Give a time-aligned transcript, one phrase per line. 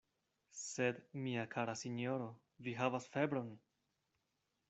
[0.59, 2.31] Sed, mia kara sinjoro,
[2.69, 3.55] vi havas febron!